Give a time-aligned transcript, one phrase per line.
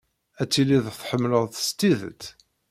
[0.41, 2.23] Ad tilid tḥemmled-t s tidet.